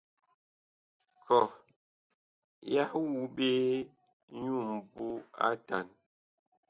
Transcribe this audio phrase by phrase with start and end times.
[1.25, 1.47] Kɔh
[2.73, 3.49] yah wu ɓe
[4.39, 5.05] nyu ŋmbu
[5.47, 5.85] atan.